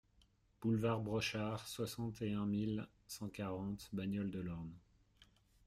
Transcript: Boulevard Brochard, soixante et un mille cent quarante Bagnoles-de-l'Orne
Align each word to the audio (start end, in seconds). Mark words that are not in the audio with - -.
Boulevard 0.59 0.99
Brochard, 1.03 1.67
soixante 1.67 2.23
et 2.23 2.33
un 2.33 2.47
mille 2.47 2.87
cent 3.05 3.29
quarante 3.29 3.87
Bagnoles-de-l'Orne 3.93 4.73